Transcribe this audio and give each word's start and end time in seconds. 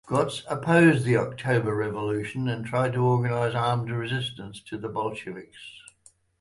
Gots 0.07 0.41
opposed 0.49 1.05
the 1.05 1.17
October 1.17 1.75
Revolution 1.75 2.49
and 2.49 2.65
tried 2.65 2.93
to 2.93 3.03
organize 3.05 3.53
armed 3.53 3.91
resistance 3.91 4.59
to 4.63 4.79
the 4.79 4.89
Bolsheviks. 4.89 5.79